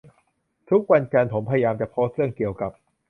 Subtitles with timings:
[0.69, 2.71] ทุกวันจันทร์ผมพยายามจะโพสเรื่องเกี่ยวกับ